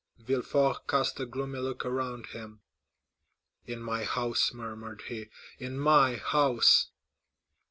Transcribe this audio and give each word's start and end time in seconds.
Villefort 0.17 0.87
cast 0.87 1.19
a 1.19 1.27
gloomy 1.27 1.59
look 1.59 1.85
around 1.85 2.25
him. 2.31 2.61
"In 3.67 3.83
my 3.83 4.03
house," 4.03 4.51
murmured 4.51 5.03
he, 5.09 5.29
"in 5.59 5.77
my 5.79 6.15
house!" 6.15 6.89